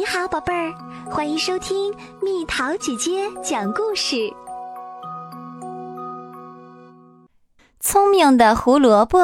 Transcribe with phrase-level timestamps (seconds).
[0.00, 0.72] 你好，宝贝儿，
[1.10, 4.32] 欢迎收听蜜桃姐姐讲故事。
[7.80, 9.18] 聪明的胡萝卜。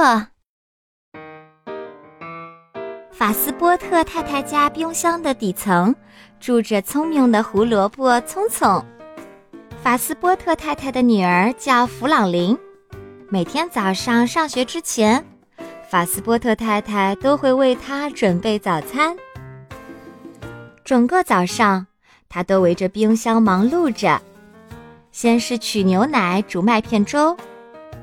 [3.11, 5.97] 法斯波特太太家冰箱的底层
[6.39, 8.85] 住着聪明的胡萝卜聪聪。
[9.83, 12.55] 法斯波特太太的女儿叫弗朗琳，
[13.31, 15.25] 每天早上上学之前，
[15.91, 19.17] 法斯波特太太都会为她准备早餐。
[20.87, 21.85] 整个早上，
[22.29, 24.23] 他都围着冰箱忙碌着。
[25.11, 27.37] 先是取牛奶煮麦片粥，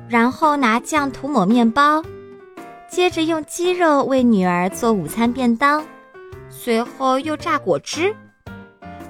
[0.10, 2.04] 然后拿酱涂抹面包，
[2.90, 5.82] 接着用鸡肉为女儿做午餐便当，
[6.50, 8.14] 随后又榨果汁。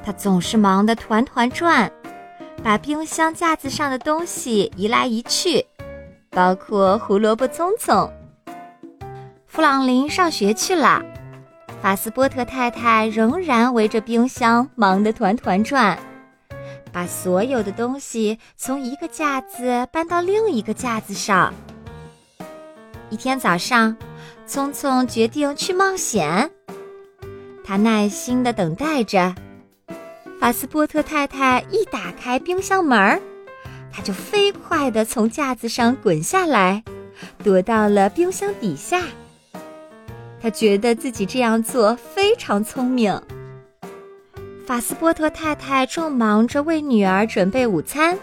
[0.06, 1.92] 他总是忙得团团转，
[2.62, 5.66] 把冰箱架子上的东西移来移去，
[6.30, 8.08] 包括胡萝卜葱葱。
[9.48, 11.04] 弗朗琳上学去了。
[11.84, 16.00] 法斯波特太太仍然围着冰箱忙得团团转，
[16.94, 21.54] 把所有的东西从一个架子搬到另一个架子上。
[23.10, 23.98] 一天早上，
[24.48, 26.50] 聪聪决定去冒险。
[27.66, 29.36] 他耐心地等待着。
[30.40, 33.22] 法斯波特太太一打开冰箱门儿，
[33.92, 36.82] 他就飞快地从架子上滚下来，
[37.44, 39.02] 躲到了冰箱底下。
[40.44, 43.18] 他觉得自己这样做非常聪明。
[44.66, 48.20] 法斯波特太太正忙着为女儿准备午餐，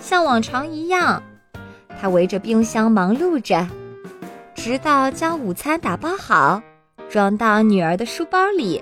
[0.00, 1.20] 像往常一样，
[2.00, 3.66] 她围着冰箱忙碌着，
[4.54, 6.62] 直到将午餐打包好，
[7.08, 8.80] 装到女儿的书包里，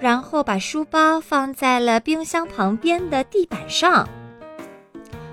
[0.00, 4.08] 然后把书包放在了冰箱旁边的地板上。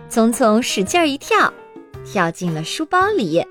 [0.10, 1.54] 聪聪使劲一跳，
[2.04, 3.42] 跳进了书包里。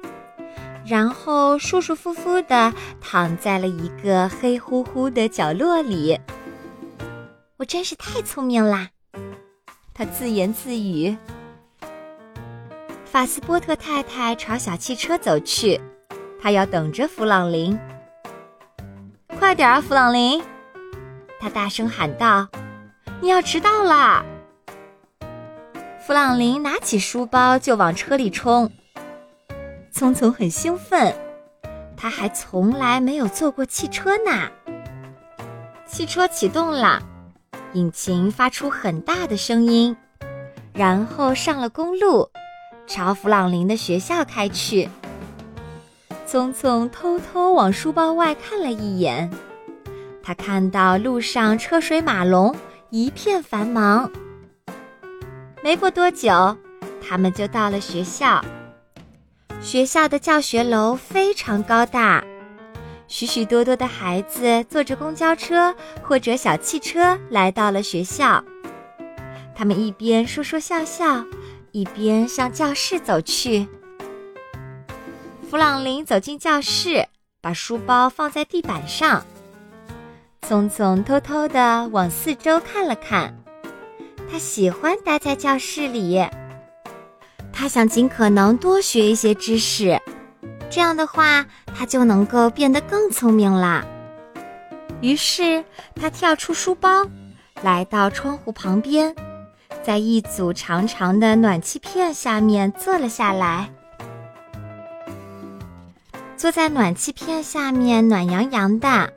[0.86, 6.20] 然后舒舒服服地躺在了一个黑乎乎的角落里。
[7.56, 8.88] 我真是太聪明啦，
[9.94, 11.16] 他自言自语。
[13.04, 15.80] 法斯波特太太朝小汽车走去，
[16.42, 17.78] 她要等着弗朗林。
[19.38, 20.42] 快点啊，弗朗林！
[21.40, 22.48] 他大声喊道
[23.22, 24.24] ：“你要迟到啦！”
[26.04, 28.70] 弗朗林拿起书包就往车里冲。
[29.94, 31.14] 聪聪很兴奋，
[31.96, 34.50] 他还从来没有坐过汽车呢。
[35.86, 37.00] 汽车启动了，
[37.74, 39.96] 引擎发出很大的声音，
[40.72, 42.28] 然后上了公路，
[42.88, 44.88] 朝弗朗林的学校开去。
[46.26, 49.30] 聪聪偷偷往书包外看了一眼，
[50.24, 52.52] 他看到路上车水马龙，
[52.90, 54.10] 一片繁忙。
[55.62, 56.56] 没过多久，
[57.00, 58.44] 他们就到了学校。
[59.64, 62.22] 学校的教学楼非常高大，
[63.08, 68.44] 许许多多的孩子坐着公交车或者小汽车来到了学校。
[69.54, 71.24] 他们一边说说笑笑，
[71.72, 73.66] 一边向教室走去。
[75.48, 77.08] 弗朗林走进教室，
[77.40, 79.24] 把书包放在地板上，
[80.46, 83.34] 匆匆偷偷地往四周看了看。
[84.30, 86.22] 他喜欢待在教室里。
[87.56, 89.98] 他想尽可能多学一些知识，
[90.68, 93.84] 这样的话，他就能够变得更聪明啦。
[95.00, 97.06] 于是，他跳出书包，
[97.62, 99.14] 来到窗户旁边，
[99.84, 103.70] 在一组长长的暖气片下面坐了下来。
[106.36, 109.12] 坐在暖气片下面，暖洋洋的，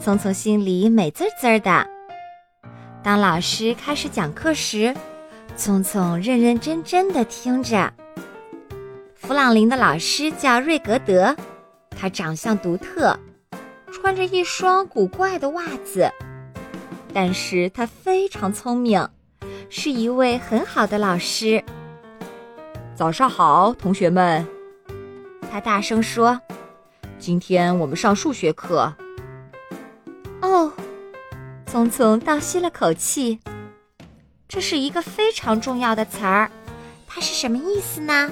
[0.00, 1.86] 聪聪心里美滋滋的。
[3.02, 4.94] 当老师开始讲课时，
[5.58, 7.92] 聪聪认认真真的听着。
[9.16, 11.34] 弗朗林的老师叫瑞格德，
[11.90, 13.18] 他长相独特，
[13.90, 16.08] 穿着一双古怪的袜子，
[17.12, 19.04] 但是他非常聪明，
[19.68, 21.64] 是一位很好的老师。
[22.94, 24.46] 早上好，同学们，
[25.50, 26.40] 他大声说
[27.18, 28.94] ：“今天我们上数学课。”
[30.40, 30.72] 哦，
[31.66, 33.40] 聪聪倒吸了口气。
[34.48, 36.50] 这是一个非常重要的词儿，
[37.06, 38.30] 它是什么意思呢？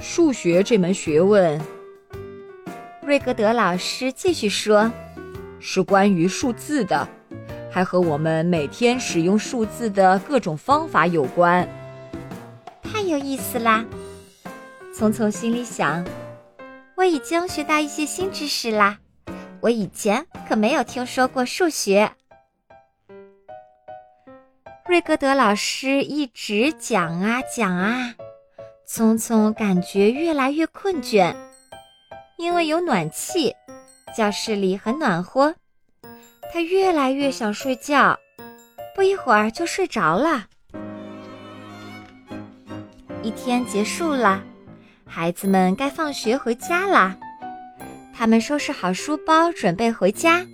[0.00, 1.60] 数学这门学问，
[3.02, 4.90] 瑞格德老师继续说，
[5.60, 7.08] 是关于数字的，
[7.70, 11.68] 还和我们每天使用数字的各种方法有关。
[12.82, 13.84] 太有意思啦！
[14.92, 16.04] 聪聪心里想，
[16.96, 18.98] 我已经学到一些新知识啦，
[19.60, 22.10] 我以前可没有听说过数学。
[24.88, 28.14] 瑞格德老师一直讲啊讲啊，
[28.86, 31.36] 聪聪感觉越来越困倦，
[32.38, 33.54] 因为有暖气，
[34.16, 35.54] 教室里很暖和，
[36.50, 38.18] 他越来越想睡觉，
[38.96, 40.46] 不一会儿就睡着了。
[43.22, 44.42] 一天结束了，
[45.04, 47.14] 孩子们该放学回家啦。
[48.16, 50.46] 他们收拾好书包，准备回家。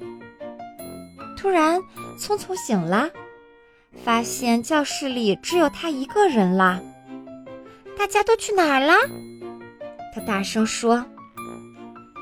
[1.37, 1.81] 突然，
[2.19, 3.09] 聪聪醒了，
[4.03, 6.81] 发现教室里只有他一个人啦。
[7.97, 8.95] 大家都去哪儿了？
[10.15, 11.05] 他大声说。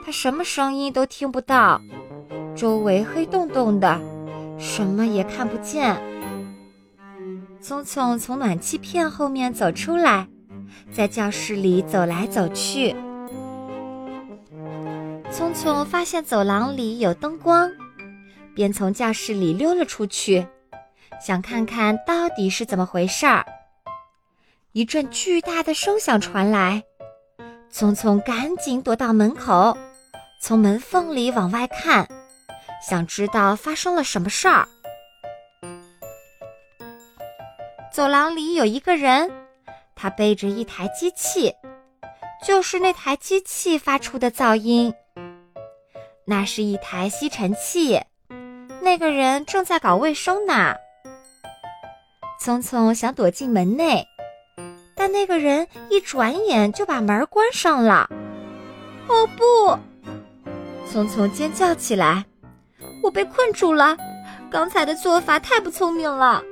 [0.04, 1.80] 他什么声音都听不到，
[2.56, 4.00] 周围黑洞洞的，
[4.58, 5.96] 什么也看不见。
[7.60, 10.26] 聪聪从暖气片后面走出来，
[10.90, 12.96] 在教室里走来走去。
[15.30, 17.70] 聪聪发现走廊里有灯光，
[18.54, 20.44] 便从教室里溜了出去，
[21.24, 23.46] 想看看到底是怎么回事儿。
[24.72, 26.82] 一阵巨大的声响传来，
[27.70, 29.78] 聪聪赶紧躲到门口。
[30.40, 32.08] 从门缝里往外看，
[32.84, 34.66] 想知道发生了什么事儿。
[37.92, 39.30] 走廊里有一个人，
[39.94, 41.54] 他背着一台机器，
[42.44, 44.92] 就是那台机器发出的噪音。
[46.24, 48.00] 那是一台吸尘器，
[48.80, 50.74] 那个人正在搞卫生呢。
[52.42, 54.04] 聪聪想躲进门内，
[54.96, 58.10] 但那个人一转眼就把门关上了。
[59.06, 59.78] 哦不！
[60.90, 62.26] 聪聪尖叫起来
[63.00, 63.96] ：“我被困住了！
[64.50, 66.42] 刚才的做法太不聪明了。”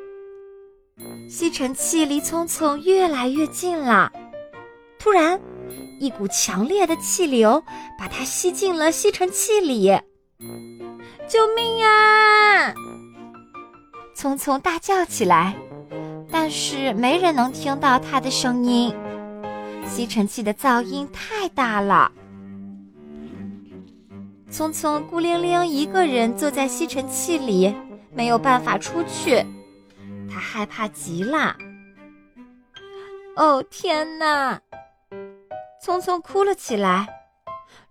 [1.29, 4.13] 吸尘器离聪聪越来越近了。
[4.97, 5.41] 突然，
[5.99, 7.61] 一股强烈的气流
[7.99, 9.89] 把它吸进了吸尘器里。
[11.27, 12.73] 救命啊！
[14.15, 15.57] 聪聪大叫起来，
[16.31, 18.95] 但是没人能听到他的声音。
[19.87, 22.13] 吸尘器的噪音太大了。
[24.51, 27.75] 聪聪孤零零一个人坐在吸尘器里，
[28.13, 29.45] 没有办法出去，
[30.33, 31.57] 他害怕极了。
[33.37, 34.61] 哦天哪！
[35.83, 37.07] 聪聪哭了起来。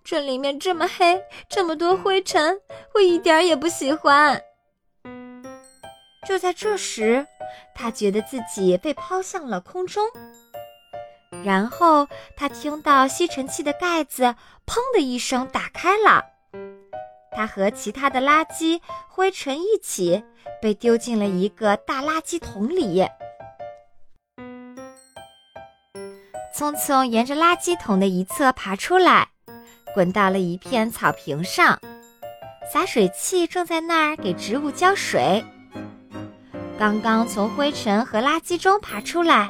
[0.03, 2.59] 这里面这么黑，这么多灰尘，
[2.95, 4.42] 我一点也不喜欢。
[6.27, 7.25] 就在这时，
[7.74, 10.06] 他觉得自己被抛向了空中，
[11.44, 14.36] 然后他听到吸尘器的盖子
[14.68, 16.25] “砰”的一声打开了。
[17.31, 20.24] 它和其他的垃圾灰尘一起
[20.62, 23.07] 被丢进了一个大垃圾桶里。
[26.54, 29.30] 聪聪沿着垃圾桶的一侧爬出来，
[29.94, 31.80] 滚到了一片草坪上。
[32.72, 35.44] 洒水器正在那儿给植物浇水。
[36.80, 39.50] 刚刚从灰尘和垃圾中爬出来，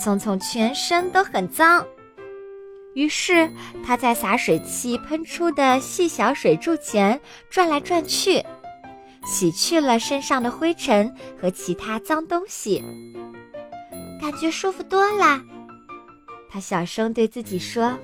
[0.00, 1.84] 聪聪全身都很脏。
[2.94, 3.50] 于是
[3.84, 7.20] 他在洒水器喷出的细小水柱前
[7.50, 8.40] 转来转去，
[9.26, 11.12] 洗去了身上的灰尘
[11.42, 12.84] 和其他脏东西，
[14.20, 15.42] 感觉舒服多了。
[16.48, 17.98] 他小声对自己说。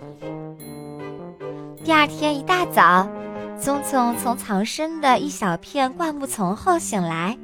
[1.85, 3.09] 第二天一大早，
[3.63, 7.39] 聪聪从藏身的一小片灌木丛后醒来，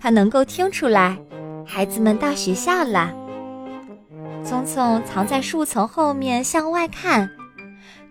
[0.00, 1.18] 他能够听出来，
[1.66, 3.12] 孩子们到学校了。
[4.44, 7.28] 聪聪藏在树丛后面向外看，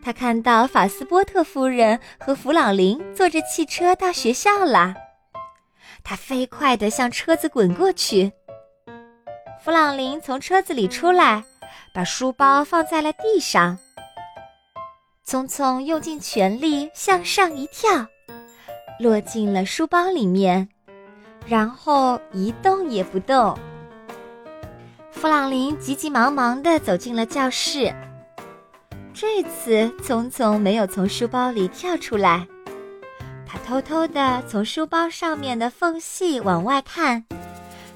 [0.03, 4.93] 他看到法斯波特夫人和弗朗林坐着汽车到学校了。
[6.03, 8.31] 他飞快地向车子滚过去。
[9.63, 11.43] 弗朗林从车子里出来，
[11.93, 13.77] 把书包放在了地上。
[15.25, 18.05] 聪聪用尽全力向上一跳，
[18.99, 20.69] 落进了书包里面，
[21.47, 23.57] 然后一动也不动。
[25.09, 27.93] 弗朗林急急忙忙地走进了教室。
[29.13, 32.47] 这次，聪聪没有从书包里跳出来，
[33.47, 37.25] 他偷偷地从书包上面的缝隙往外看，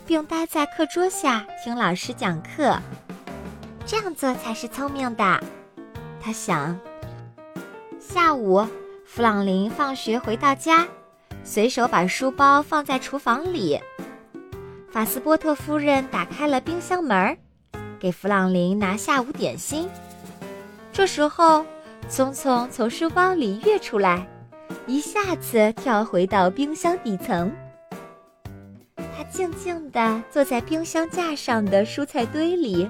[0.08, 2.80] 并待在课桌下听老师讲课。
[3.86, 5.44] 这样做才是聪明的，
[6.20, 6.80] 他想。
[8.00, 8.66] 下午，
[9.06, 10.88] 弗朗林放学回到家，
[11.44, 13.80] 随手把书包放在厨房里。
[14.92, 17.38] 法斯波特夫人打开了冰箱门，
[18.00, 19.90] 给弗朗林拿下午点心。
[20.92, 21.66] 这时候，
[22.10, 24.28] 聪聪从书包里跃出来，
[24.86, 27.52] 一下子跳回到冰箱底层。
[28.98, 32.90] 他静静地坐在冰箱架上的蔬菜堆里，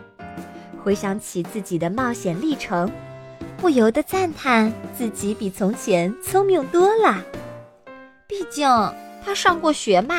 [0.84, 2.91] 回想起自己的冒险历程，
[3.58, 7.24] 不由得赞叹自己比从前聪明多了。
[8.32, 8.66] 毕竟
[9.26, 10.16] 他上过学嘛。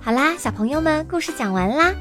[0.00, 1.92] 好啦，小朋友们，故事讲完啦。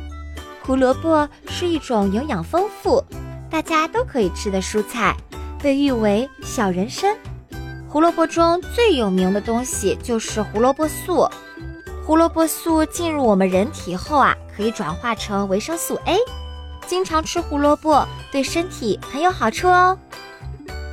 [0.64, 3.04] 胡萝卜是一种营养丰富、
[3.50, 5.18] 大家都可以吃的蔬菜，
[5.62, 7.18] 被誉为小人参。
[7.90, 11.28] 胡萝卜中最有名的东西就是胡萝卜素。
[12.06, 16.16] 胡萝卜素进入我们人体后啊，可以转化成维生素 A。
[16.92, 19.98] 经常吃胡萝卜对身体很有好处哦。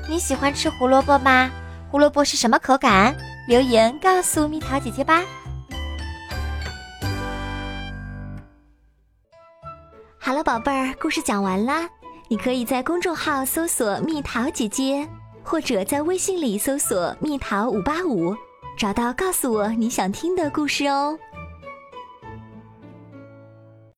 [0.09, 1.51] 你喜欢吃胡萝卜吗？
[1.91, 3.17] 胡萝卜是什么口感？
[3.49, 5.25] 留言告诉蜜桃姐姐吧。
[10.21, 11.89] 好了，宝贝儿，故事讲完啦。
[12.29, 15.05] 你可以在公众号搜索“蜜桃姐姐”，
[15.43, 18.37] 或者在微信里搜索“蜜桃五八五”，
[18.79, 21.19] 找到告诉我你想听的故事哦。